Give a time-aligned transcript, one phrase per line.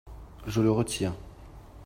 [0.47, 1.13] Je le retire.